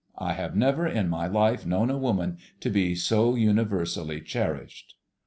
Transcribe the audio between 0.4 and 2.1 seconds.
never in my life known a